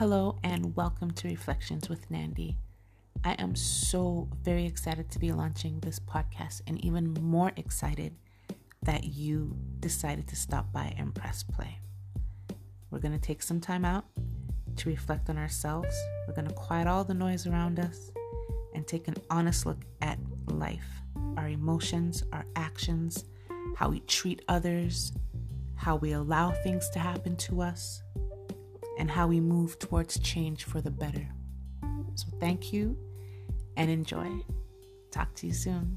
[0.00, 2.56] Hello, and welcome to Reflections with Nandi.
[3.22, 8.16] I am so very excited to be launching this podcast, and even more excited
[8.82, 11.80] that you decided to stop by and press play.
[12.90, 14.06] We're going to take some time out
[14.76, 15.94] to reflect on ourselves.
[16.26, 18.10] We're going to quiet all the noise around us
[18.74, 21.02] and take an honest look at life,
[21.36, 23.26] our emotions, our actions,
[23.76, 25.12] how we treat others,
[25.74, 28.02] how we allow things to happen to us,
[29.00, 31.26] and how we move towards change for the better.
[32.16, 32.98] So, thank you
[33.78, 34.28] and enjoy.
[35.10, 35.96] Talk to you soon.